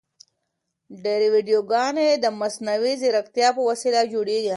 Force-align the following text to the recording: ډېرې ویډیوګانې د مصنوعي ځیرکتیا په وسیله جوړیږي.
ډېرې 1.03 1.27
ویډیوګانې 1.35 2.09
د 2.23 2.25
مصنوعي 2.39 2.93
ځیرکتیا 3.01 3.47
په 3.57 3.61
وسیله 3.69 4.01
جوړیږي. 4.13 4.49